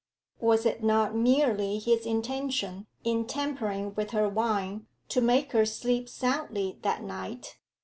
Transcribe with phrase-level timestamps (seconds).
[0.39, 6.09] Was it not merely his intention, in tampering with her wine, to make her sleep
[6.09, 7.59] soundly that night?